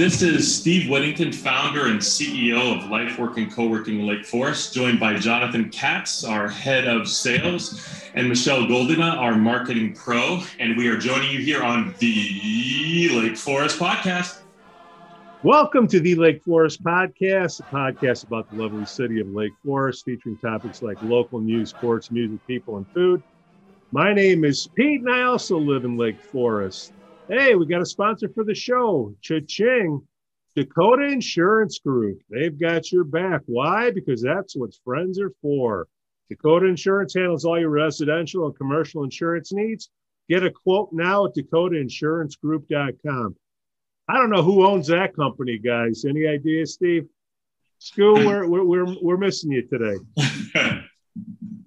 [0.00, 5.18] This is Steve Whittington, founder and CEO of Life Working Co-working Lake Forest, joined by
[5.18, 10.40] Jonathan Katz, our head of sales, and Michelle Goldina, our marketing pro.
[10.58, 14.40] And we are joining you here on the Lake Forest podcast.
[15.42, 20.06] Welcome to the Lake Forest Podcast, a podcast about the lovely city of Lake Forest,
[20.06, 23.22] featuring topics like local news, sports, music, people, and food.
[23.92, 26.94] My name is Pete, and I also live in Lake Forest.
[27.30, 30.04] Hey, we got a sponsor for the show, Cha-ching,
[30.56, 32.18] Dakota Insurance Group.
[32.28, 33.42] They've got your back.
[33.46, 33.92] Why?
[33.92, 35.86] Because that's what friends are for.
[36.28, 39.90] Dakota Insurance handles all your residential and commercial insurance needs.
[40.28, 43.36] Get a quote now at dakotaInsuranceGroup.com.
[44.08, 46.04] I don't know who owns that company, guys.
[46.04, 47.06] Any ideas, Steve?
[47.78, 49.98] School, we're, we're, we're, we're missing you today.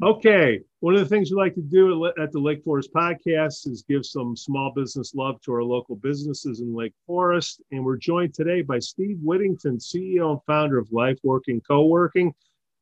[0.04, 0.60] Okay.
[0.82, 4.06] One of the things we like to do at the Lake Forest podcast is give
[4.06, 7.62] some small business love to our local businesses in Lake Forest.
[7.72, 12.34] And we're joined today by Steve Whittington, CEO and founder of Life Working Co working,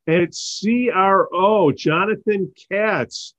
[0.07, 3.35] and it's CRO, Jonathan Katz,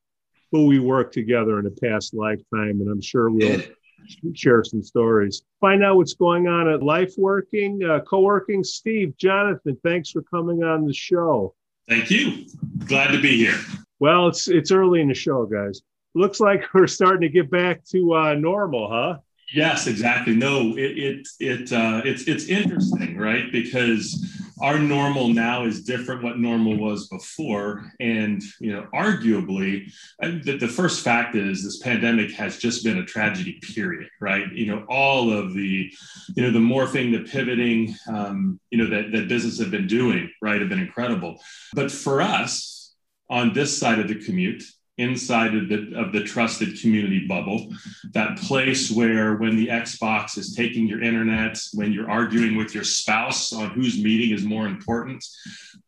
[0.53, 2.79] who we worked together in a past lifetime.
[2.79, 3.61] And I'm sure we'll
[4.33, 5.43] share some stories.
[5.59, 8.63] Find out what's going on at Life Working, uh, Co working.
[8.63, 11.53] Steve, Jonathan, thanks for coming on the show.
[11.87, 12.45] Thank you.
[12.85, 13.59] Glad to be here.
[13.99, 15.81] Well, it's it's early in the show, guys.
[16.15, 19.17] Looks like we're starting to get back to uh, normal, huh?
[19.53, 20.35] Yes, exactly.
[20.35, 23.51] No, it it it uh, it's it's interesting, right?
[23.51, 30.57] Because our normal now is different what normal was before, and you know, arguably, the,
[30.57, 33.59] the first fact is this pandemic has just been a tragedy.
[33.61, 34.09] Period.
[34.21, 34.49] Right?
[34.53, 35.91] You know, all of the,
[36.35, 40.31] you know, the morphing, the pivoting, um, you know, that that business have been doing,
[40.41, 41.41] right, have been incredible.
[41.73, 42.95] But for us
[43.29, 44.63] on this side of the commute,
[44.97, 47.73] inside of the, of the trusted community bubble,
[48.11, 52.83] that place where when the Xbox is taking your internet, when you're arguing with your
[52.83, 55.25] spouse on whose meeting is more important,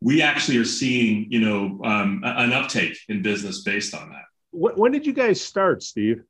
[0.01, 4.23] we actually are seeing, you know, um, an uptake in business based on that.
[4.51, 6.23] When did you guys start, Steve?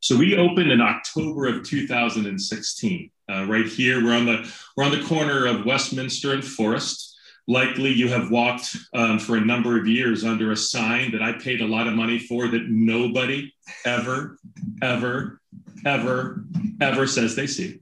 [0.00, 3.10] So we opened in October of 2016.
[3.30, 7.13] Uh, right here, we're on the we're on the corner of Westminster and Forest
[7.46, 11.32] likely you have walked um, for a number of years under a sign that I
[11.32, 13.52] paid a lot of money for that nobody
[13.84, 14.38] ever,
[14.82, 15.40] ever,
[15.84, 16.44] ever,
[16.80, 17.78] ever says they see.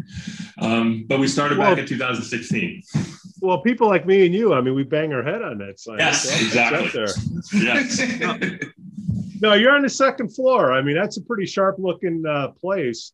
[0.60, 2.82] Um, but we started well, back in 2016.
[3.40, 5.98] Well, people like me and you, I mean, we bang our head on that sign.
[5.98, 6.88] Yes, exactly.
[6.88, 7.08] there.
[7.52, 8.00] Yes.
[9.40, 10.72] no, you're on the second floor.
[10.72, 13.12] I mean, that's a pretty sharp looking uh, place.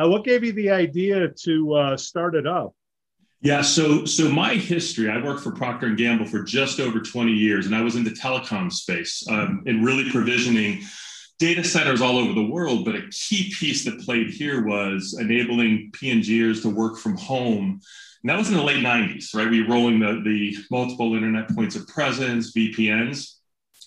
[0.00, 2.74] Uh, what gave you the idea to uh, start it up?
[3.40, 7.30] Yeah, so so my history, I worked for Procter and Gamble for just over 20
[7.32, 10.82] years, and I was in the telecom space um, and really provisioning
[11.38, 12.84] data centers all over the world.
[12.84, 17.80] But a key piece that played here was enabling P&Gers to work from home.
[18.22, 19.48] And that was in the late 90s, right?
[19.48, 23.37] We were rolling the, the multiple internet points of presence, VPNs.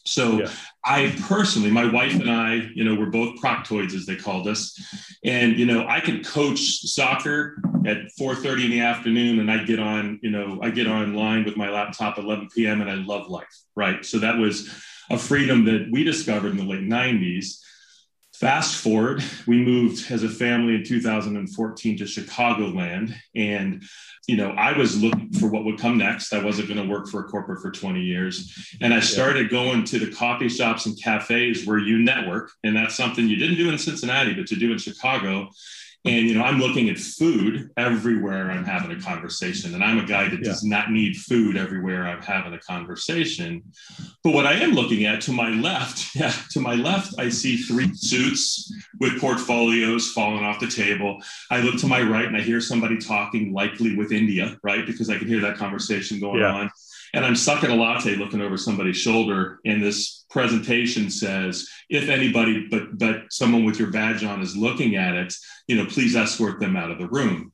[0.05, 0.51] So yeah.
[0.83, 4.79] I personally, my wife and I, you know, we're both proctoids as they called us.
[5.23, 9.79] And, you know, I could coach soccer at 4.30 in the afternoon and I get
[9.79, 12.81] on, you know, I get online with my laptop at 11 p.m.
[12.81, 14.03] and I love life, right?
[14.03, 14.69] So that was
[15.09, 17.59] a freedom that we discovered in the late 90s.
[18.41, 23.13] Fast forward, we moved as a family in 2014 to Chicagoland.
[23.35, 23.83] And,
[24.27, 26.33] you know, I was looking for what would come next.
[26.33, 28.75] I wasn't going to work for a corporate for 20 years.
[28.81, 32.49] And I started going to the coffee shops and cafes where you network.
[32.63, 35.51] And that's something you didn't do in Cincinnati, but you do in Chicago.
[36.03, 39.75] And you know, I'm looking at food everywhere I'm having a conversation.
[39.75, 40.51] And I'm a guy that yeah.
[40.51, 43.61] does not need food everywhere I'm having a conversation.
[44.23, 47.57] But what I am looking at to my left, yeah, to my left, I see
[47.57, 51.21] three suits with portfolios falling off the table.
[51.51, 54.85] I look to my right and I hear somebody talking, likely with India, right?
[54.85, 56.53] Because I can hear that conversation going yeah.
[56.53, 56.71] on
[57.13, 62.67] and I'm sucking a latte looking over somebody's shoulder, and this presentation says, if anybody
[62.69, 65.33] but but someone with your badge on is looking at it,
[65.67, 67.51] you know, please escort them out of the room.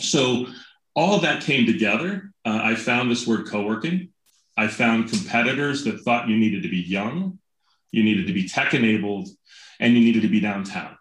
[0.00, 0.46] So
[0.94, 2.32] all of that came together.
[2.44, 4.10] Uh, I found this word co-working.
[4.56, 7.38] I found competitors that thought you needed to be young,
[7.90, 9.28] you needed to be tech enabled,
[9.80, 10.96] and you needed to be downtown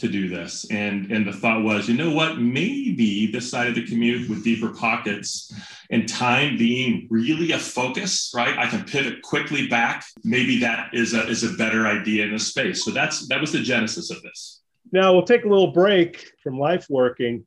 [0.00, 0.66] to do this.
[0.70, 4.44] And, and the thought was, you know what, maybe this side of the commute with
[4.44, 5.52] deeper pockets
[5.90, 8.58] and time being really a focus, right?
[8.58, 10.04] I can pivot quickly back.
[10.24, 12.84] Maybe that is a, is a better idea in a space.
[12.84, 14.62] So that's, that was the genesis of this.
[14.92, 17.46] Now we'll take a little break from life working.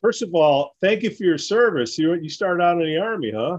[0.00, 1.96] First of all, thank you for your service.
[1.96, 3.58] You, you started out in the army, huh?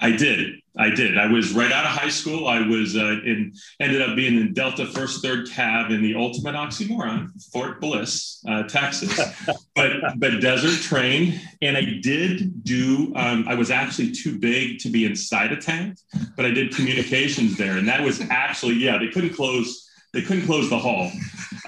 [0.00, 0.60] I did.
[0.78, 1.18] I did.
[1.18, 2.46] I was right out of high school.
[2.46, 6.54] I was uh, in, ended up being in Delta First Third Cav in the ultimate
[6.54, 9.20] oxymoron, Fort Bliss, uh, Texas,
[9.74, 11.40] but but desert trained.
[11.60, 13.12] And I did do.
[13.16, 15.98] Um, I was actually too big to be inside a tank,
[16.36, 18.96] but I did communications there, and that was actually yeah.
[18.96, 19.88] They couldn't close.
[20.12, 21.10] They couldn't close the hall,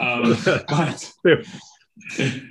[0.00, 0.36] um,
[0.68, 1.12] but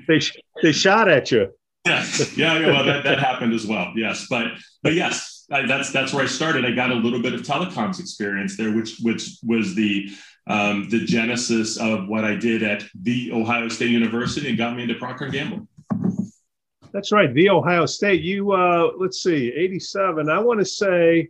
[0.07, 0.22] they
[0.62, 1.54] they shot at you.
[1.86, 2.68] Yes, yeah, yeah.
[2.68, 3.94] Well, that, that happened as well.
[3.95, 4.48] Yes, but
[4.83, 6.65] but yes, I, that's that's where I started.
[6.65, 10.09] I got a little bit of telecoms experience there, which which was the
[10.48, 14.83] um, the genesis of what I did at the Ohio State University and got me
[14.83, 15.68] into Procter and Gamble.
[16.94, 18.21] That's right, the Ohio State.
[18.21, 20.30] You uh, let's see, eighty seven.
[20.30, 21.30] I want to say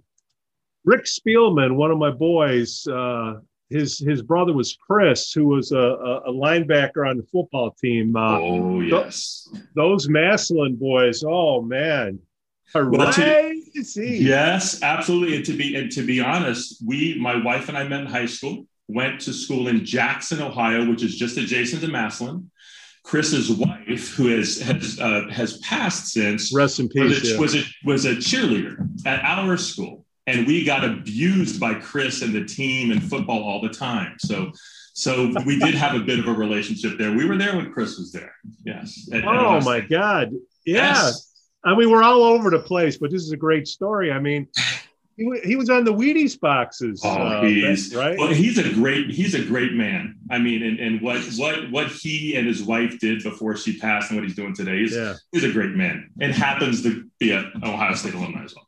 [0.86, 2.88] Rick Spielman, one of my boys.
[2.88, 3.40] Uh,
[3.70, 8.16] his his brother was Chris, who was a, a linebacker on the football team.
[8.16, 11.24] Uh, oh yes, those Massillon boys.
[11.26, 12.20] Oh man,
[13.72, 14.18] Crazy.
[14.20, 15.38] yes, absolutely.
[15.38, 18.26] And to be and to be honest, we, my wife and I met in high
[18.26, 22.50] school, went to school in Jackson, Ohio, which is just adjacent to Massillon.
[23.04, 27.40] Chris's wife, who has has uh, has passed since, rest in peace, was a, yeah.
[27.40, 32.34] was a, was a cheerleader at our school, and we got abused by Chris and
[32.34, 34.18] the team and football all the time.
[34.20, 34.52] So
[34.94, 37.12] so we did have a bit of a relationship there.
[37.12, 38.34] We were there when Chris was there.
[38.66, 39.10] Yes.
[39.12, 40.34] At, oh at my God.
[40.66, 40.94] Yeah.
[40.94, 41.31] Yes.
[41.64, 44.12] I mean, we're all over the place, but this is a great story.
[44.12, 44.48] I mean,
[45.16, 47.02] he, he was on the Wheaties boxes.
[47.04, 48.18] Oh, uh, he's right.
[48.18, 50.18] Well, he's a great he's a great man.
[50.30, 54.10] I mean, and, and what what what he and his wife did before she passed
[54.10, 54.82] and what he's doing today.
[54.82, 55.14] is yeah.
[55.32, 58.68] he's a great man and happens to be an Ohio State alumni as well.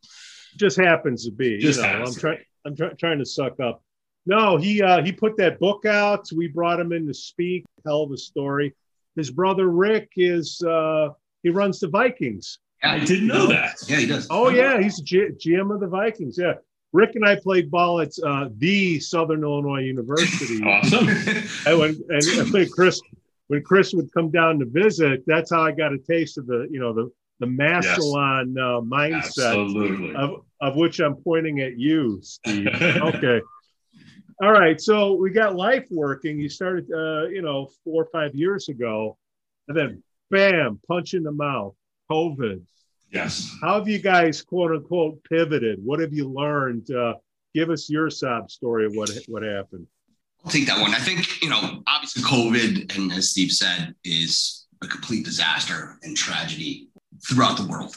[0.56, 1.58] Just happens to be.
[1.58, 2.40] Just you know, I'm trying.
[2.66, 3.82] I'm try- trying to suck up.
[4.26, 6.28] No, he uh, he put that book out.
[6.36, 7.66] We brought him in to speak.
[7.86, 8.76] Tell the story.
[9.16, 11.10] His brother Rick is uh,
[11.42, 12.60] he runs the Vikings.
[12.84, 13.76] I didn't know that.
[13.88, 14.28] Yeah, he does.
[14.30, 16.38] Oh yeah, he's G- GM of the Vikings.
[16.38, 16.54] Yeah,
[16.92, 20.64] Rick and I played ball at uh, the Southern Illinois University.
[20.66, 21.08] awesome.
[21.66, 23.02] and when and when Chris
[23.48, 26.68] when Chris would come down to visit, that's how I got a taste of the
[26.70, 28.64] you know the the Massillon yes.
[28.64, 32.68] uh, mindset of of which I'm pointing at you, Steve.
[32.82, 33.42] okay.
[34.42, 36.40] All right, so we got life working.
[36.40, 39.18] You started, uh, you know, four or five years ago,
[39.68, 41.76] and then bam, punch in the mouth,
[42.12, 42.62] COVID.
[43.12, 43.56] Yes.
[43.62, 45.80] How have you guys, quote unquote, pivoted?
[45.84, 46.90] What have you learned?
[46.92, 47.16] Uh,
[47.54, 49.88] give us your sob story of what what happened.
[50.44, 50.94] I'll take that one.
[50.94, 56.18] I think you know, obviously, COVID, and as Steve said, is a complete disaster and
[56.18, 56.90] tragedy
[57.28, 57.96] throughout the world.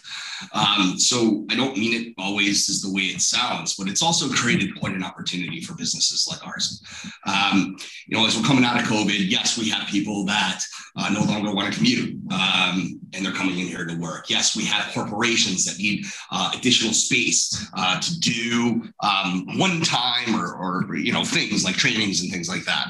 [0.52, 4.28] Um, so I don't mean it always is the way it sounds, but it's also
[4.28, 6.82] created quite an opportunity for businesses like ours.
[7.26, 7.76] Um,
[8.06, 10.60] you know, as we're coming out of COVID, yes, we have people that
[10.96, 14.28] uh, no longer want to commute um, and they're coming in here to work.
[14.28, 20.34] Yes, we have corporations that need uh, additional space uh, to do um, one time
[20.34, 22.88] or, or, you know, things like trainings and things like that.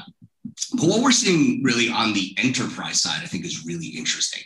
[0.73, 4.43] But what we're seeing really on the enterprise side, I think, is really interesting.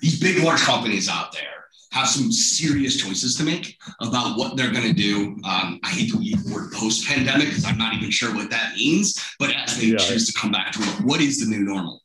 [0.00, 1.62] These big, large companies out there
[1.92, 5.36] have some serious choices to make about what they're going to do.
[5.44, 8.50] Um, I hate to use the word post pandemic because I'm not even sure what
[8.50, 9.98] that means, but as they yeah.
[9.98, 12.02] choose to come back to it, what is the new normal?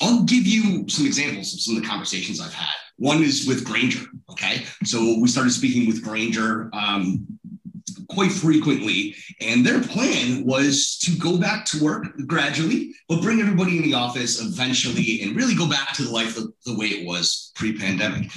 [0.00, 2.74] I'll give you some examples of some of the conversations I've had.
[2.96, 4.04] One is with Grainger.
[4.30, 4.64] Okay.
[4.84, 7.26] So we started speaking with Grainger um,
[8.08, 9.14] quite frequently.
[9.40, 13.94] And their plan was to go back to work gradually, but bring everybody in the
[13.94, 18.30] office eventually and really go back to the life of the way it was pre-pandemic.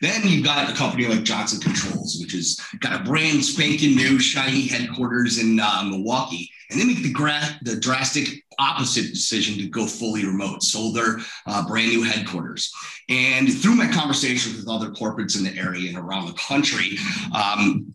[0.00, 4.18] Then you've got a company like Johnson Controls, which has got a brand spanking new
[4.18, 6.50] shiny headquarters in uh, Milwaukee.
[6.70, 11.18] And they make the, gra- the drastic opposite decision to go fully remote, sold their
[11.46, 12.72] uh, brand new headquarters.
[13.08, 16.98] And through my conversations with other corporates in the area and around the country,
[17.34, 17.94] um,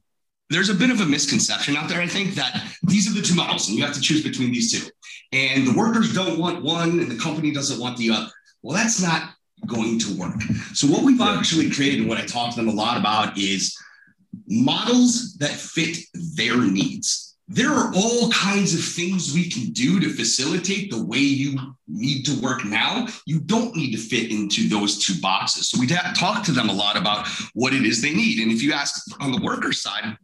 [0.53, 3.35] there's a bit of a misconception out there, I think, that these are the two
[3.35, 4.89] models and you have to choose between these two.
[5.31, 8.29] And the workers don't want one and the company doesn't want the other.
[8.61, 9.31] Well, that's not
[9.65, 10.41] going to work.
[10.73, 13.75] So, what we've actually created and what I talk to them a lot about is
[14.47, 17.35] models that fit their needs.
[17.47, 22.23] There are all kinds of things we can do to facilitate the way you need
[22.23, 23.07] to work now.
[23.25, 25.69] You don't need to fit into those two boxes.
[25.69, 28.39] So, we talk to them a lot about what it is they need.
[28.39, 30.17] And if you ask on the worker side,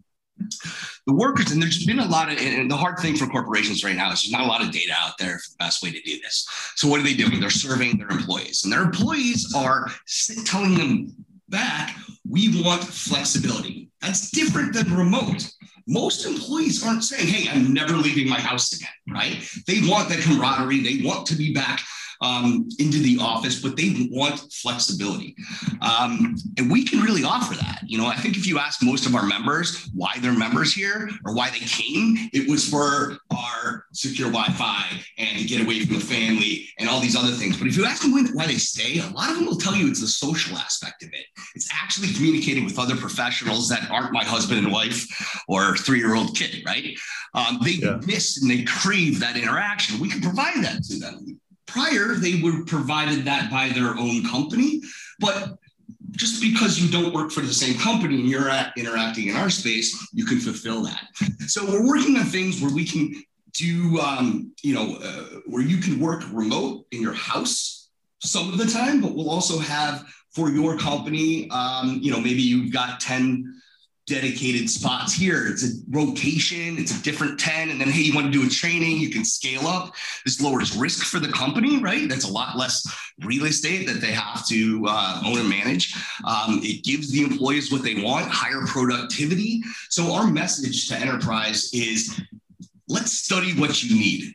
[1.08, 3.96] the workers, and there's been a lot of, and the hard thing for corporations right
[3.96, 6.02] now is there's not a lot of data out there for the best way to
[6.02, 6.48] do this.
[6.76, 7.40] So what are they doing?
[7.40, 9.88] They're serving their employees, and their employees are
[10.46, 11.16] telling them
[11.50, 11.96] back,
[12.28, 13.90] we want flexibility.
[14.02, 15.52] That's different than remote.
[15.88, 19.44] Most employees aren't saying, hey, I'm never leaving my house again, right?
[19.66, 20.82] They want that camaraderie.
[20.82, 21.82] They want to be back
[22.22, 25.36] um, into the office, but they want flexibility.
[25.82, 27.82] Um, and we can really offer that.
[27.86, 31.10] You know, I think if you ask most of our members why they're members here
[31.26, 34.86] or why they came, it was for our secure Wi Fi
[35.18, 37.58] and to get away from the family and all these other things.
[37.58, 39.88] But if you ask them why they stay, a lot of them will tell you
[39.88, 41.26] it's the social aspect of it.
[41.56, 45.08] It's actually communicating with other professionals that aren't my husband and wife
[45.48, 46.98] or three year old kid, right?
[47.34, 48.00] Um, they yeah.
[48.06, 50.00] miss and they crave that interaction.
[50.00, 51.40] We can provide that to them.
[51.72, 54.82] Prior, they were provided that by their own company,
[55.20, 55.58] but
[56.12, 59.50] just because you don't work for the same company and you're at, interacting in our
[59.50, 61.06] space, you can fulfill that.
[61.48, 63.24] So we're working on things where we can
[63.54, 67.90] do, um, you know, uh, where you can work remote in your house
[68.22, 72.42] some of the time, but we'll also have for your company, um, you know, maybe
[72.42, 73.62] you've got 10
[74.10, 75.48] dedicated spots here.
[75.48, 77.70] It's a rotation, it's a different 10.
[77.70, 79.94] And then, hey, you want to do a training, you can scale up.
[80.26, 82.10] This lowers risk for the company, right?
[82.10, 82.86] That's a lot less
[83.24, 85.96] real estate that they have to uh, own and manage.
[86.26, 89.62] Um, it gives the employees what they want, higher productivity.
[89.90, 92.20] So, our message to enterprise is
[92.88, 94.34] let's study what you need,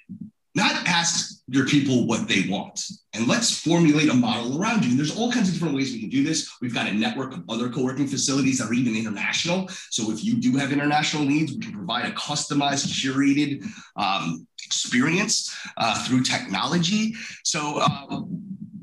[0.54, 2.80] not ask your people what they want.
[3.12, 4.90] And let's formulate a model around you.
[4.90, 6.50] And there's all kinds of different ways we can do this.
[6.60, 9.68] We've got a network of other co-working facilities that are even international.
[9.90, 15.54] So if you do have international needs, we can provide a customized, curated um, experience
[15.76, 17.14] uh, through technology.
[17.44, 18.22] So uh,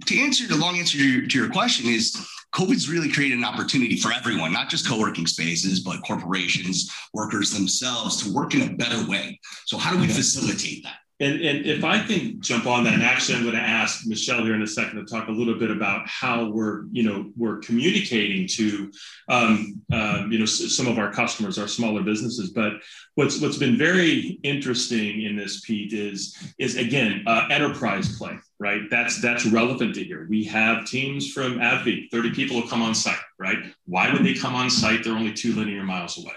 [0.06, 2.16] to answer the long answer to your, to your question is
[2.54, 8.22] COVID's really created an opportunity for everyone, not just co-working spaces, but corporations, workers themselves
[8.22, 9.40] to work in a better way.
[9.66, 11.00] So how do we facilitate that?
[11.22, 14.44] And, and if I can jump on that, and actually I'm going to ask Michelle
[14.44, 17.60] here in a second to talk a little bit about how we're, you know, we're
[17.60, 18.92] communicating to,
[19.30, 22.50] um, uh, you know, some of our customers, our smaller businesses.
[22.50, 22.74] But
[23.16, 28.84] what's what's been very interesting in this, Pete, is is again uh, enterprise play, right?
[28.91, 30.27] That's that's relevant to here.
[30.30, 33.58] We have teams from AbbVie, 30 people will come on site, right?
[33.88, 35.03] Why would they come on site?
[35.03, 36.36] They're only two linear miles away.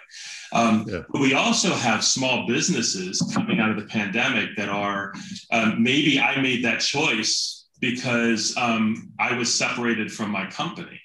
[0.51, 1.03] Um, yeah.
[1.11, 5.13] But we also have small businesses coming out of the pandemic that are
[5.53, 10.99] um, maybe I made that choice because um, I was separated from my company.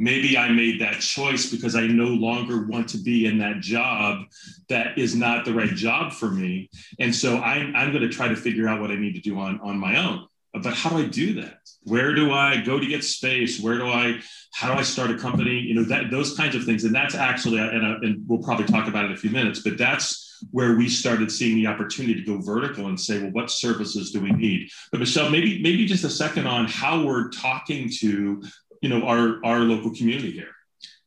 [0.00, 4.24] Maybe I made that choice because I no longer want to be in that job
[4.68, 6.68] that is not the right job for me.
[6.98, 9.38] And so I'm, I'm going to try to figure out what I need to do
[9.38, 10.26] on, on my own.
[10.62, 11.58] But how do I do that?
[11.82, 13.60] Where do I go to get space?
[13.60, 14.20] Where do I
[14.52, 15.60] how do I start a company?
[15.60, 16.84] You know, that those kinds of things.
[16.84, 19.60] And that's actually, and, uh, and we'll probably talk about it in a few minutes,
[19.60, 23.50] but that's where we started seeing the opportunity to go vertical and say, well, what
[23.50, 24.68] services do we need?
[24.90, 28.42] But Michelle, maybe maybe just a second on how we're talking to,
[28.82, 30.52] you know, our our local community here.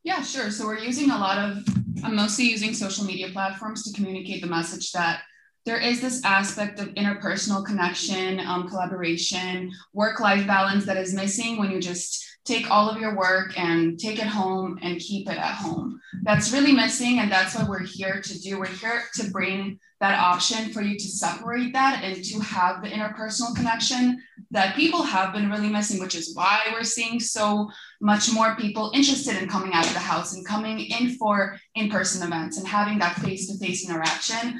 [0.04, 0.50] Yeah, sure.
[0.50, 1.64] So we're using a lot of,
[2.04, 5.22] I'm mostly using social media platforms to communicate the message that
[5.66, 11.58] there is this aspect of interpersonal connection, um, collaboration, work life balance that is missing
[11.58, 15.38] when you just take all of your work and take it home and keep it
[15.38, 16.00] at home.
[16.24, 17.20] That's really missing.
[17.20, 18.60] And that's what we're here to do.
[18.60, 22.90] We're here to bring that option for you to separate that and to have the
[22.90, 24.18] interpersonal connection
[24.50, 27.70] that people have been really missing, which is why we're seeing so
[28.02, 31.90] much more people interested in coming out of the house and coming in for in
[31.90, 34.60] person events and having that face to face interaction.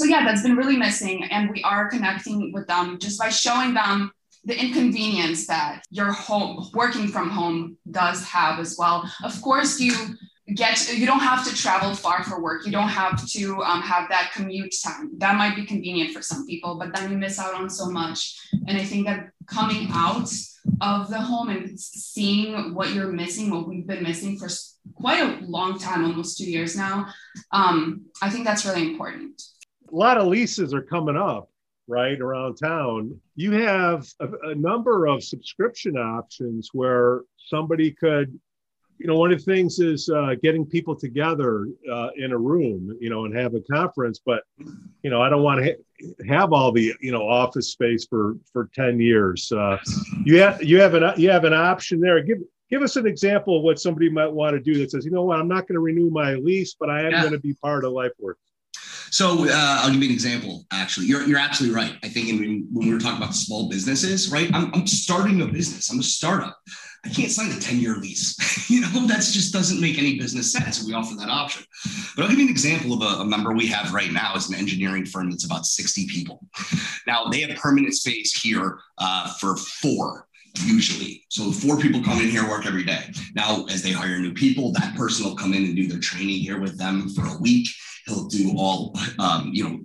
[0.00, 1.24] So, yeah, that's been really missing.
[1.24, 4.10] And we are connecting with them just by showing them
[4.46, 9.12] the inconvenience that your home working from home does have as well.
[9.22, 9.92] Of course you
[10.54, 12.64] get you don't have to travel far for work.
[12.64, 15.10] You don't have to um, have that commute time.
[15.18, 18.40] That might be convenient for some people but then you miss out on so much.
[18.68, 20.30] And i think that coming out
[20.80, 24.48] of the home and seeing what you're missing what we've been missing for
[24.94, 27.06] quite a long time almost two years now
[27.52, 29.42] um, i think that's really important
[29.92, 31.50] a lot of leases are coming up
[31.88, 38.38] right around town, you have a, a, number of subscription options where somebody could,
[38.98, 42.96] you know, one of the things is uh, getting people together uh, in a room,
[43.00, 44.20] you know, and have a conference.
[44.24, 44.44] But,
[45.02, 48.36] you know, I don't want to ha- have all the, you know, office space for
[48.52, 49.50] for ten years.
[49.50, 49.78] Uh,
[50.24, 52.22] you have you have an you have an option there.
[52.22, 52.38] Give
[52.70, 55.24] give us an example of what somebody might want to do that says, you know
[55.24, 57.20] what, I'm not going to renew my lease, but I am yeah.
[57.22, 58.36] going to be part of LifeWorks.
[59.10, 60.64] So uh, I'll give you an example.
[60.72, 61.96] Actually, you're, you're absolutely right.
[62.02, 64.50] I think in, when we were talking about small businesses, right?
[64.54, 65.90] I'm, I'm starting a business.
[65.90, 66.58] I'm a startup.
[67.04, 68.70] I can't sign a 10 year lease.
[68.70, 70.84] you know, that just doesn't make any business sense.
[70.84, 71.64] We offer that option.
[72.14, 74.48] But I'll give you an example of a, a member we have right now is
[74.48, 76.46] an engineering firm that's about 60 people.
[77.06, 80.26] Now they have permanent space here uh, for four
[80.64, 81.24] usually.
[81.28, 83.04] So four people come in here, work every day.
[83.34, 86.40] Now, as they hire new people, that person will come in and do their training
[86.40, 87.68] here with them for a week
[88.10, 89.78] he'll do all, um, you know,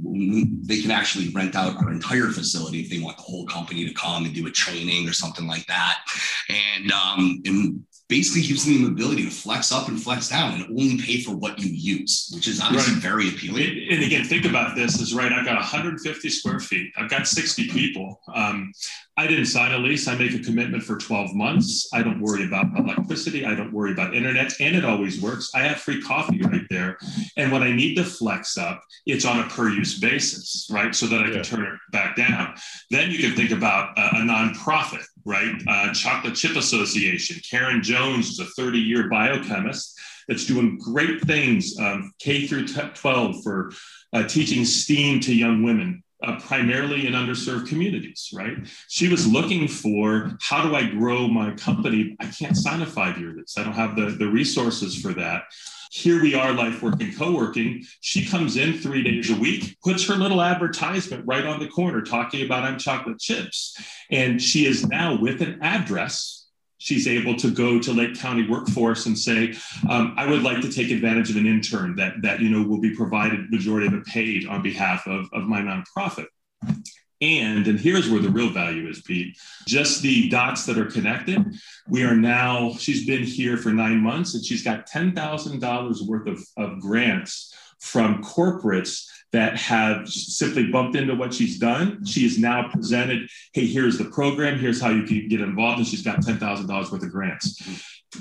[0.64, 3.94] they can actually rent out our entire facility if they want the whole company to
[3.94, 6.00] come and do a training or something like that.
[6.50, 10.64] And, um, and basically gives them the ability to flex up and flex down and
[10.66, 13.02] only pay for what you use, which is obviously right.
[13.02, 13.88] very appealing.
[13.90, 15.32] And again, think about this is right.
[15.32, 16.92] I've got 150 square feet.
[16.98, 18.22] I've got 60 people.
[18.34, 18.72] Um,
[19.18, 20.10] I didn't sign a lease.
[20.10, 21.88] I make a commitment for 12 months.
[21.94, 23.46] I don't worry about electricity.
[23.46, 25.52] I don't worry about internet, and it always works.
[25.56, 26.98] I have free coffee right there.
[27.38, 30.94] And when I need to flex up, it's on a per use basis, right?
[30.94, 31.44] So that I can yeah.
[31.44, 32.56] turn it back down.
[32.92, 35.56] Then you can think about a, a nonprofit, right?
[35.66, 37.40] Uh, Chocolate Chip Association.
[37.50, 43.44] Karen Jones is a 30 year biochemist that's doing great things, um, K through 12
[43.44, 43.72] for
[44.12, 48.58] uh, teaching STEAM to young women uh, primarily in underserved communities, right?
[48.88, 52.16] She was looking for how do I grow my company?
[52.20, 53.58] I can't sign a five year lease.
[53.58, 55.44] I don't have the, the resources for that.
[55.92, 57.86] Here we are, life working, co working.
[58.02, 62.02] She comes in three days a week, puts her little advertisement right on the corner
[62.02, 63.78] talking about I'm chocolate chips.
[64.12, 66.45] And she is now with an address
[66.86, 69.56] she's able to go to Lake County Workforce and say,
[69.90, 72.80] um, I would like to take advantage of an intern that, that you know, will
[72.80, 76.28] be provided majority of it paid on behalf of, of my nonprofit.
[77.22, 79.36] And, and here's where the real value is, Pete.
[79.68, 81.44] Just the dots that are connected.
[81.90, 86.40] We are now, she's been here for nine months and she's got $10,000 worth of,
[86.56, 92.06] of grants from corporates that have simply bumped into what she's done.
[92.06, 95.88] She is now presented, hey, here's the program, here's how you can get involved, and
[95.88, 97.62] she's got $10,000 worth of grants.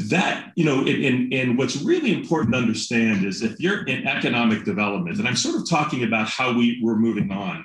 [0.09, 4.64] That, you know, and, and what's really important to understand is if you're in economic
[4.64, 7.64] development, and I'm sort of talking about how we, we're moving on,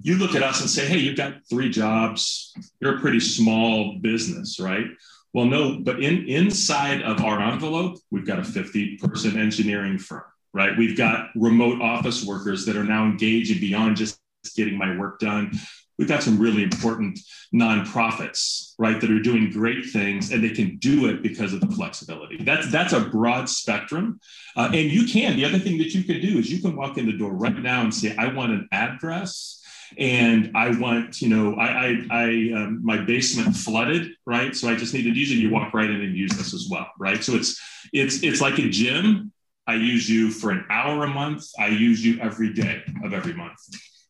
[0.00, 3.98] you look at us and say, hey, you've got three jobs, you're a pretty small
[4.00, 4.86] business, right?
[5.34, 10.22] Well, no, but in inside of our envelope, we've got a 50 person engineering firm
[10.52, 10.76] right?
[10.76, 14.20] We've got remote office workers that are now engaging beyond just
[14.56, 15.52] getting my work done.
[15.98, 17.18] We've got some really important
[17.52, 21.66] nonprofits, right, that are doing great things, and they can do it because of the
[21.66, 22.42] flexibility.
[22.44, 24.20] That's that's a broad spectrum,
[24.56, 25.36] uh, and you can.
[25.36, 27.58] The other thing that you can do is you can walk in the door right
[27.58, 29.58] now and say, "I want an address."
[29.96, 34.54] and I want, you know, I, I, I um, my basement flooded, right?
[34.54, 35.36] So I just needed to use it.
[35.36, 37.22] You walk right in and use this as well, right?
[37.22, 37.58] So it's,
[37.92, 39.32] it's, it's like a gym,
[39.68, 41.44] I use you for an hour a month.
[41.58, 43.58] I use you every day of every month.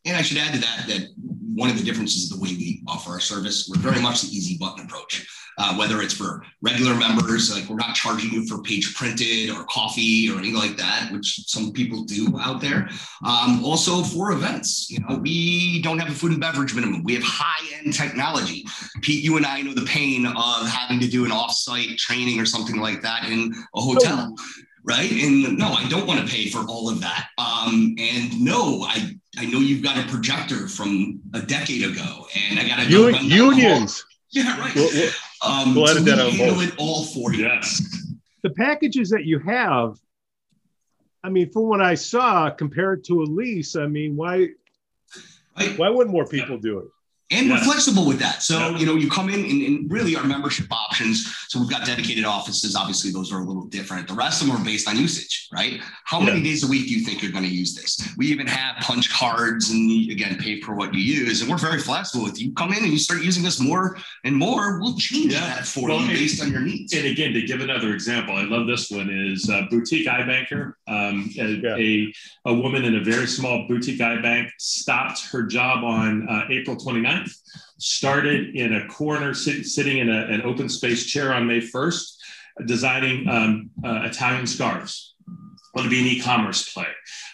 [0.05, 1.07] And I should add to that that
[1.53, 3.69] one of the differences is the way we offer our service.
[3.69, 5.27] We're very much the easy button approach.
[5.57, 9.65] Uh, whether it's for regular members, like we're not charging you for page printed or
[9.65, 12.87] coffee or anything like that, which some people do out there.
[13.25, 17.03] Um, also for events, you know, we don't have a food and beverage minimum.
[17.03, 18.65] We have high end technology.
[19.01, 22.45] Pete, you and I know the pain of having to do an off-site training or
[22.45, 24.33] something like that in a hotel
[24.89, 25.11] right?
[25.11, 27.27] And no, I don't want to pay for all of that.
[27.37, 32.59] Um, and no, I I know you've got a projector from a decade ago, and
[32.59, 34.03] I got to U- unions.
[34.31, 34.73] Yeah, right.
[34.75, 35.11] We'll, we'll,
[35.45, 37.45] um, we'll so we handle it all for you.
[37.45, 37.81] Yes.
[38.43, 39.97] The packages that you have,
[41.23, 44.49] I mean, from what I saw, compared to a lease, I mean, why
[45.57, 45.77] right.
[45.77, 46.87] why wouldn't more people do it?
[47.31, 47.59] And yes.
[47.59, 48.41] we're flexible with that.
[48.41, 51.31] So, you know, you come in and, and, really our membership options.
[51.47, 52.75] So we've got dedicated offices.
[52.75, 54.07] Obviously, those are a little different.
[54.07, 55.79] The rest of them are based on usage, right?
[56.05, 58.13] How many days a week do you think you're going to use this?
[58.17, 61.41] We even have punch cards and again, pay for what you use.
[61.41, 62.51] And we're very flexible with you.
[62.53, 65.41] Come in and you start using this more and more, we'll change yeah.
[65.41, 66.93] that for well, you based on your needs.
[66.93, 70.73] And again, to give another example, I love this one is uh, Boutique iBanker.
[70.89, 71.75] Um, a, yeah.
[71.75, 72.13] a,
[72.45, 77.31] a, woman in a very small boutique bank stopped her job on uh, April 29th
[77.79, 82.15] started in a corner, sit, sitting in a, an open space chair on May 1st,
[82.65, 85.15] designing um, uh, Italian scarves.
[85.73, 86.87] Want to be an e-commerce play.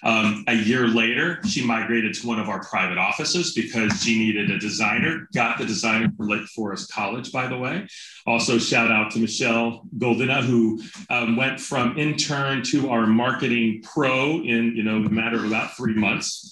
[0.06, 4.52] Um, a year later, she migrated to one of our private offices because she needed
[4.52, 5.28] a designer.
[5.34, 7.88] Got the designer for Lake Forest College, by the way.
[8.28, 14.36] Also, shout out to Michelle Goldina, who um, went from intern to our marketing pro
[14.42, 16.52] in you know a matter of about three months.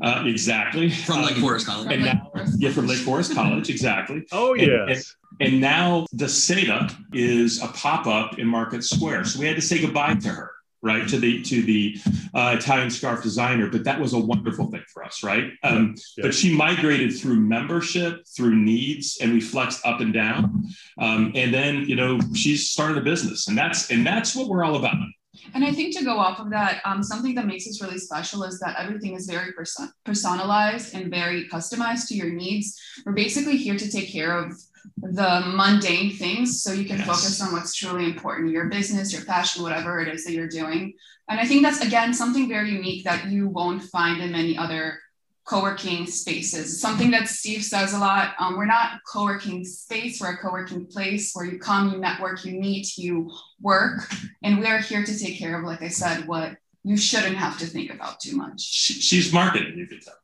[0.00, 0.88] Uh, exactly.
[0.88, 1.92] From Lake um, Forest College.
[1.92, 4.24] And now, yeah, from Lake Forest College, exactly.
[4.30, 5.16] Oh, yes.
[5.40, 9.24] And, and, and now the SETA is a pop-up in Market Square.
[9.24, 10.51] So we had to say goodbye to her
[10.82, 11.96] right to the to the
[12.34, 13.68] uh, Italian scarf designer.
[13.68, 15.52] But that was a wonderful thing for us, right?
[15.62, 16.22] Um, yeah.
[16.22, 20.64] But she migrated through membership, through needs, and we flexed up and down.
[20.98, 24.64] Um, and then you know she's started a business, and that's and that's what we're
[24.64, 24.96] all about.
[25.54, 28.44] And I think to go off of that, um, something that makes us really special
[28.44, 32.78] is that everything is very person- personalized and very customized to your needs.
[33.04, 34.54] We're basically here to take care of
[34.96, 37.06] the mundane things so you can Yes.
[37.06, 40.92] focus on what's truly important your business your passion whatever it is that you're doing
[41.28, 44.98] and i think that's again something very unique that you won't find in many other
[45.44, 50.34] co-working spaces something that steve says a lot um, we're not a co-working space we're
[50.34, 53.28] a co-working place where you come you network you meet you
[53.60, 54.08] work
[54.44, 57.58] and we are here to take care of like i said what you shouldn't have
[57.58, 60.14] to think about too much She, she's marketing, you could tell.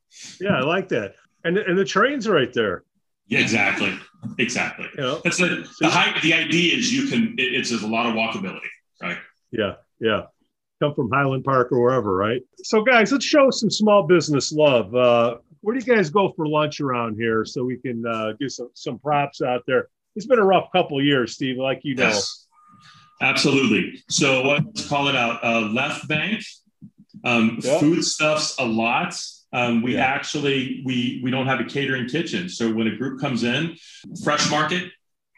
[0.41, 1.15] Yeah, I like that.
[1.45, 2.83] And and the train's right there.
[3.27, 3.97] Yeah, exactly.
[4.37, 4.87] Exactly.
[4.95, 5.21] You know.
[5.23, 8.59] That's the, the high, the idea is you can, it, it's a lot of walkability,
[9.01, 9.17] right?
[9.51, 10.23] Yeah, yeah.
[10.81, 12.41] Come from Highland Park or wherever, right?
[12.63, 14.95] So, guys, let's show some small business love.
[14.95, 18.51] Uh, where do you guys go for lunch around here so we can uh, give
[18.51, 19.89] some some props out there?
[20.15, 22.07] It's been a rough couple of years, Steve, like you know.
[22.07, 22.47] Yes,
[23.21, 24.01] absolutely.
[24.09, 25.43] So let's call it out.
[25.43, 26.43] Uh, left bank,
[27.25, 27.79] um, Yeah.
[27.79, 29.13] foodstuffs a lot.
[29.51, 30.05] Um, we Yeah.
[30.05, 33.75] actually we we don't have a catering kitchen, so when a group comes in,
[34.23, 34.91] fresh market,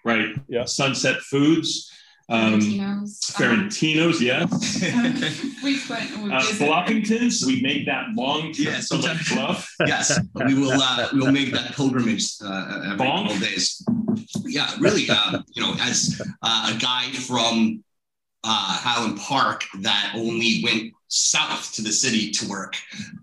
[0.04, 0.36] right?
[0.50, 0.66] Yeah.
[0.66, 1.90] Sunset Foods,
[2.28, 4.50] um, Valentino's, um, Ferentinos, yes.
[5.64, 9.70] we put we Uh, visit- Bluffingtons, we make that long trip Yeah, to Lake Bluff.
[9.88, 10.72] yes, we will.
[10.82, 13.28] Uh, we will make that pilgrimage uh, every Bonk.
[13.30, 13.82] couple days.
[14.46, 15.10] Yeah, really.
[15.10, 17.82] Uh, you know, as uh, a guy from
[18.44, 22.76] uh, Highland Park that only went south to the city to work.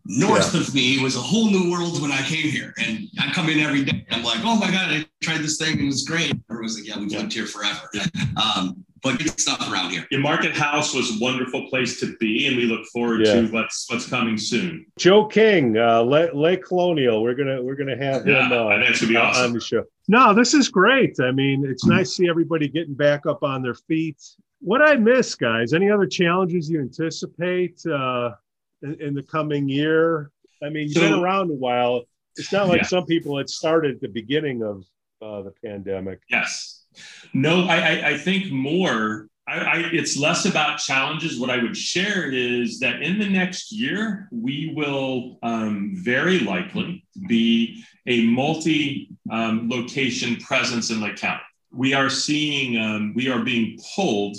[0.05, 3.49] North of me was a whole new world when I came here, and I come
[3.49, 4.07] in every day.
[4.11, 6.35] I'm like, oh my god, I tried this thing and it was great.
[6.51, 7.21] Everyone's like, yeah, we've Yeah.
[7.21, 7.89] lived here forever.
[8.37, 10.07] Um, but good stuff around here.
[10.11, 13.41] Your Market House was a wonderful place to be, and we look forward Yeah.
[13.43, 14.85] to what's what's coming soon.
[14.99, 17.23] Joe King, uh, Lake, Le Colonial.
[17.23, 19.85] We're gonna we're gonna have him uh, I think it's gonna be on the show.
[20.09, 21.21] No, this is great.
[21.21, 24.17] I mean, it's nice to see everybody getting back up on their feet.
[24.61, 25.73] What I miss, guys?
[25.73, 28.33] Any other challenges you anticipate uh,
[28.83, 30.31] in, in the coming year?
[30.63, 32.03] I mean, you've been around a while.
[32.37, 32.87] It's not like Yeah.
[32.89, 34.85] some people had started at the beginning of
[35.23, 36.21] uh, the pandemic.
[36.31, 36.85] Yes.
[37.33, 39.29] No, I, I, I think more.
[39.47, 41.39] I, I, it's less about challenges.
[41.39, 47.05] What I would share is that in the next year, we will um, very likely
[47.29, 51.43] be a multi um, location presence in Lake County.
[51.73, 54.37] We are seeing, um, we are being pulled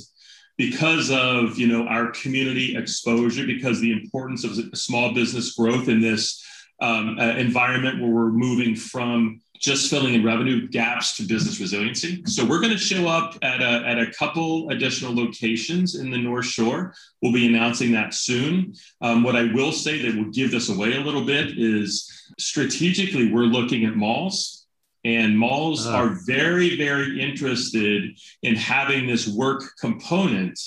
[0.58, 6.02] because of you know our community exposure, because the importance of small business growth in
[6.02, 6.44] this
[6.82, 12.24] um, uh, environment where we're moving from just filling in revenue gaps to business resiliency.
[12.26, 16.18] So we're going to show up at a, at a couple additional locations in the
[16.18, 16.94] North Shore.
[17.22, 18.74] We'll be announcing that soon.
[19.02, 23.32] Um, what I will say that will give this away a little bit is strategically,
[23.32, 24.59] we're looking at malls.
[25.06, 25.96] And malls Ah.
[25.96, 30.60] are very, very interested in having this work component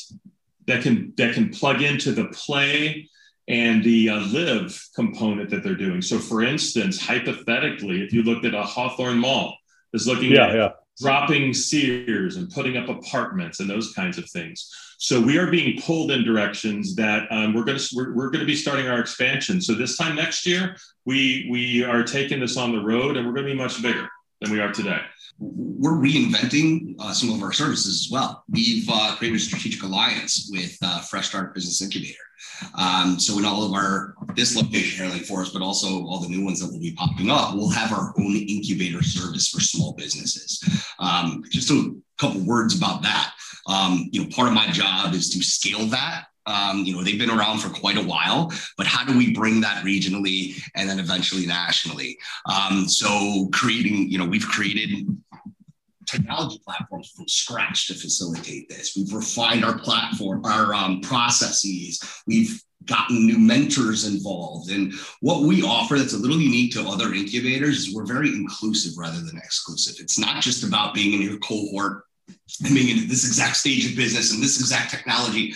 [0.67, 3.09] that can that can plug into the play
[3.49, 6.01] and the uh, live component that they're doing.
[6.01, 9.57] So, for instance, hypothetically, if you looked at a Hawthorn Mall,
[9.93, 10.69] is looking Yeah, at yeah.
[11.01, 14.71] dropping Sears and putting up apartments and those kinds of things.
[14.99, 18.41] So we are being pulled in directions that um, we're going to we're, we're going
[18.41, 19.61] to be starting our expansion.
[19.61, 23.33] So this time next year, we we are taking this on the road, and we're
[23.35, 24.09] going to be much bigger
[24.43, 24.99] than we are today.
[25.39, 28.45] we're reinventing uh, some of our services as well.
[28.51, 32.19] We've uh, created a strategic alliance with uh, Fresh Start Business Incubator.
[32.77, 36.21] Um, so in all of our this location here in Lake Forest, but also all
[36.21, 39.61] the new ones that will be popping up, we'll have our own incubator service for
[39.61, 40.63] small businesses.
[40.99, 43.33] Um, just a couple words about that.
[43.69, 46.25] Um, you know, part of my job is to scale that.
[46.47, 49.61] Um, you know, they've been around for quite a while, but how do we bring
[49.61, 52.19] that regionally and then eventually nationally?
[52.47, 55.07] Um, so creating, you know, we've created
[56.07, 58.95] technology platforms from scratch to facilitate this.
[58.97, 62.01] We've refined our platform, our um, processes.
[62.27, 64.71] We've gotten new mentors involved.
[64.71, 68.99] And what we offer that's a little unique to other incubators is we're very inclusive
[68.99, 69.97] rather than exclusive.
[70.01, 72.05] It's not just about being in your cohort
[72.65, 75.55] and being in this exact stage of business and this exact technology.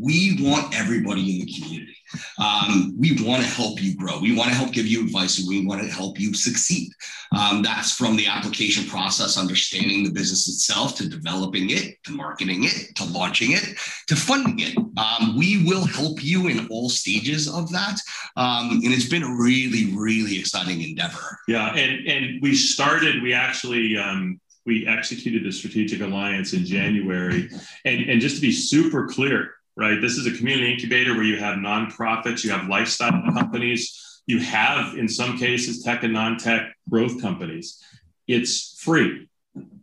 [0.00, 1.96] We want everybody in the community.
[2.38, 4.20] Um, we want to help you grow.
[4.20, 6.92] We want to help give you advice and we want to help you succeed.
[7.36, 12.64] Um, that's from the application process, understanding the business itself, to developing it, to marketing
[12.64, 13.76] it, to launching it,
[14.06, 14.78] to funding it.
[14.96, 17.98] Um, we will help you in all stages of that.
[18.36, 21.38] Um, and it's been a really, really exciting endeavor.
[21.48, 23.20] Yeah, and and we started.
[23.22, 27.50] We actually um, we executed the strategic alliance in January,
[27.84, 30.00] and and just to be super clear, right?
[30.00, 34.96] This is a community incubator where you have nonprofits, you have lifestyle companies, you have
[34.96, 37.82] in some cases tech and non-tech growth companies.
[38.28, 39.27] It's free.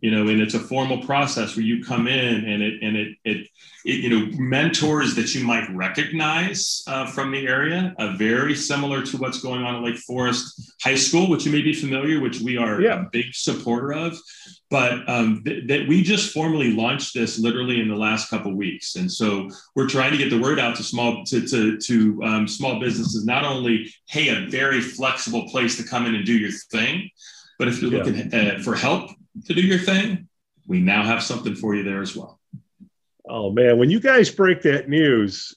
[0.00, 3.16] You know and it's a formal process where you come in and it and it
[3.24, 3.48] it,
[3.84, 9.02] it you know mentors that you might recognize uh, from the area uh, very similar
[9.02, 12.40] to what's going on at lake forest high school which you may be familiar which
[12.40, 13.00] we are yeah.
[13.00, 14.18] a big supporter of
[14.68, 18.96] but um, th- that we just formally launched this literally in the last couple weeks
[18.96, 22.46] and so we're trying to get the word out to small to to, to um,
[22.46, 26.52] small businesses not only hey a very flexible place to come in and do your
[26.70, 27.08] thing
[27.58, 28.02] but if you're yeah.
[28.02, 29.10] looking uh, for help
[29.44, 30.28] to do your thing,
[30.66, 32.40] we now have something for you there as well.
[33.28, 35.54] Oh man, when you guys break that news,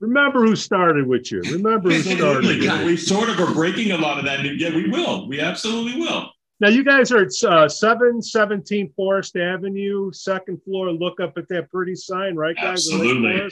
[0.00, 1.42] remember who started with you.
[1.42, 2.62] Remember who started.
[2.62, 4.60] yeah, we sort of are breaking a lot of that news.
[4.60, 5.28] Yeah, we will.
[5.28, 6.30] We absolutely will.
[6.58, 10.90] Now you guys are at uh, 717 Forest Avenue, second floor.
[10.90, 12.90] Look up at that pretty sign, right, guys?
[12.90, 13.50] Absolutely.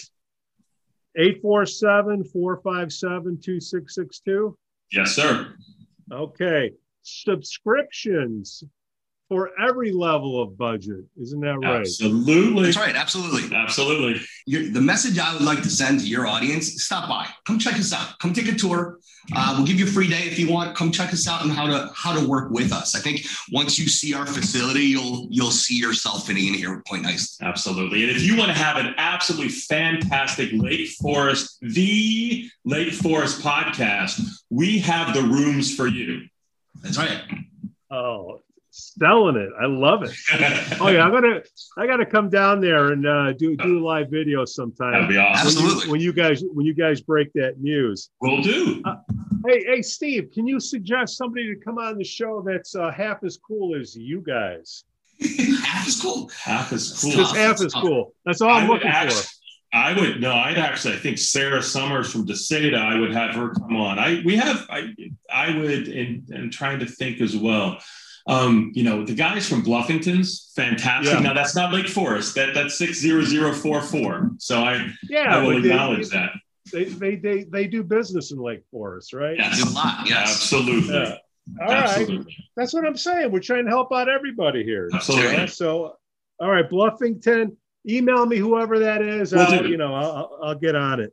[1.17, 4.57] 847 457 2662.
[4.91, 5.55] Yes, sir.
[6.11, 6.73] Okay.
[7.03, 8.65] Subscriptions
[9.29, 11.05] for every level of budget.
[11.21, 11.81] Isn't that right?
[11.81, 12.65] Absolutely.
[12.65, 12.95] That's right.
[12.95, 13.57] Absolutely.
[13.57, 14.21] Absolutely.
[14.47, 17.75] You're, the message I would like to send to your audience stop by, come check
[17.75, 18.99] us out, come take a tour.
[19.35, 20.77] Uh, we'll give you a free day if you want.
[20.77, 22.95] Come check us out and how to how to work with us.
[22.95, 27.01] I think once you see our facility, you'll you'll see yourself fitting in here quite
[27.01, 27.47] nicely.
[27.47, 28.03] Absolutely.
[28.03, 34.21] And if you want to have an absolutely fantastic Lake Forest, the Lake Forest podcast,
[34.51, 36.27] we have the rooms for you.
[36.83, 37.23] That's right.
[37.91, 38.41] Oh,
[38.75, 39.51] selling it.
[39.61, 40.13] I love it.
[40.81, 41.43] oh yeah, I'm gonna
[41.79, 44.93] I gotta come down there and uh, do do a live video sometime.
[44.93, 45.47] That'd be awesome.
[45.47, 45.75] Absolutely.
[45.75, 48.83] When you, when you guys when you guys break that news, we'll do.
[48.85, 48.97] Uh,
[49.47, 53.23] hey hey Steve, can you suggest somebody to come on the show that's uh, half
[53.25, 54.85] as cool as you guys?
[55.63, 56.31] half as cool.
[56.43, 57.13] Half as cool.
[57.13, 58.15] Just half as cool.
[58.25, 59.29] That's all I'm looking actually, for.
[59.73, 63.51] I would no, I'd actually I think Sarah Summers from DeSada, I would have her
[63.51, 63.99] come on.
[63.99, 64.95] I we have I
[65.33, 67.79] I would and and trying to think as well.
[68.27, 71.13] Um, you know, the guys from Bluffington's fantastic.
[71.13, 71.21] Yeah.
[71.21, 72.35] Now that's not Lake Forest.
[72.37, 74.31] That that's six zero zero four four.
[74.39, 76.31] So I yeah, I will acknowledge they, that.
[76.73, 79.37] They, they they they do business in Lake Forest, right?
[79.37, 80.09] Yes, a lot.
[80.09, 80.95] Yes, absolutely.
[80.95, 81.17] Yeah.
[81.61, 82.17] All absolutely.
[82.17, 82.27] right.
[82.57, 83.31] That's what I'm saying.
[83.31, 84.89] We're trying to help out everybody here.
[84.95, 85.47] Absolutely.
[85.49, 85.97] So,
[86.41, 87.55] all right, Bluffington,
[87.87, 89.33] email me whoever that is.
[89.33, 91.13] We'll I'll, you know, I'll, I'll get on it.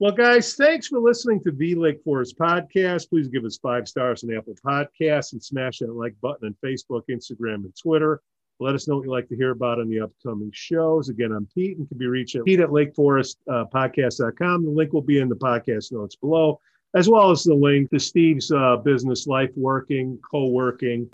[0.00, 3.08] Well, guys, thanks for listening to the Lake Forest podcast.
[3.08, 7.02] Please give us five stars on Apple Podcasts and smash that like button on Facebook,
[7.08, 8.20] Instagram, and Twitter.
[8.58, 11.10] Let us know what you'd like to hear about on the upcoming shows.
[11.10, 14.54] Again, I'm Pete and can be reached at Pete at lakeforestpodcast.com.
[14.54, 16.58] Uh, the link will be in the podcast notes below,
[16.96, 21.06] as well as the link to Steve's uh, business, Life Working, Co working,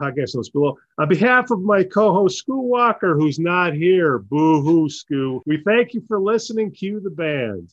[0.00, 0.76] podcast notes below.
[0.98, 5.62] On behalf of my co host, Scoo Walker, who's not here, boo hoo, Scoo, we
[5.64, 6.72] thank you for listening.
[6.72, 7.72] Cue the band.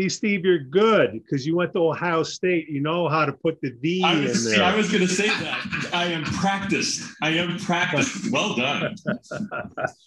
[0.00, 2.70] See, Steve, you're good because you went to Ohio State.
[2.70, 4.64] You know how to put the D I was, in there.
[4.64, 5.90] I was going to say that.
[5.92, 7.06] I am practiced.
[7.20, 8.32] I am practiced.
[8.32, 8.96] Well done.